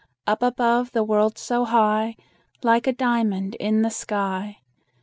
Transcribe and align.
Up 0.25 0.41
above 0.41 0.93
the 0.93 1.03
world 1.03 1.37
so 1.37 1.63
high, 1.63 2.15
Like 2.63 2.87
a 2.87 2.91
diamond 2.91 3.53
in 3.59 3.83
the 3.83 3.91
sky. 3.91 4.57